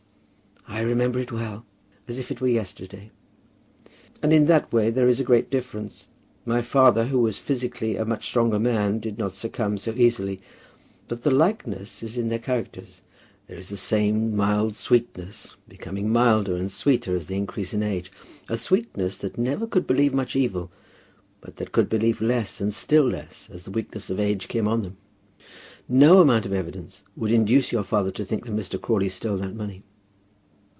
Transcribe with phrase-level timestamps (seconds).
[0.67, 1.65] "I remember it well;
[2.07, 3.11] as if it were yesterday."
[4.23, 6.07] "And in that way there is a great difference.
[6.45, 10.39] My father, who was physically a much stronger man, did not succumb so easily.
[11.09, 13.01] But the likeness is in their characters.
[13.47, 18.09] There is the same mild sweetness, becoming milder and sweeter as they increased in age;
[18.47, 20.71] a sweetness that never could believe much evil,
[21.41, 24.83] but that could believe less, and still less, as the weakness of age came on
[24.83, 24.95] them.
[25.89, 28.79] No amount of evidence would induce your father to think that Mr.
[28.81, 29.83] Crawley stole that money."